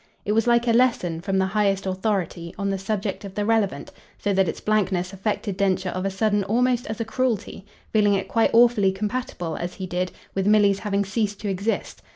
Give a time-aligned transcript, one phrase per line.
[0.25, 3.91] It was like a lesson, from the highest authority, on the subject of the relevant,
[4.17, 8.27] so that its blankness affected Densher of a sudden almost as a cruelty, feeling it
[8.27, 12.01] quite awfully compatible, as he did, with Milly's having ceased to exist.